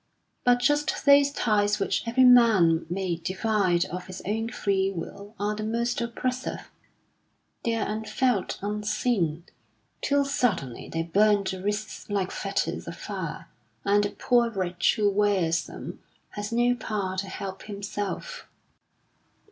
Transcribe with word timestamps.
But 0.43 0.59
just 0.61 1.05
those 1.05 1.31
ties 1.31 1.77
which 1.79 2.07
every 2.07 2.23
man 2.23 2.87
may 2.89 3.17
divide 3.17 3.85
of 3.85 4.07
his 4.07 4.19
own 4.25 4.49
free 4.49 4.89
will 4.89 5.35
are 5.39 5.55
the 5.55 5.61
most 5.63 6.01
oppressive; 6.01 6.71
they 7.63 7.75
are 7.75 7.87
unfelt, 7.87 8.57
unseen, 8.63 9.43
till 10.01 10.25
suddenly 10.25 10.89
they 10.89 11.03
burn 11.03 11.43
the 11.43 11.61
wrists 11.61 12.09
like 12.09 12.31
fetters 12.31 12.87
of 12.87 12.95
fire, 12.95 13.47
and 13.85 14.03
the 14.03 14.09
poor 14.09 14.49
wretch 14.49 14.95
who 14.95 15.07
wears 15.07 15.67
them 15.67 15.99
has 16.31 16.51
no 16.51 16.73
power 16.73 17.15
to 17.17 17.27
help 17.29 17.61
himself. 17.65 18.47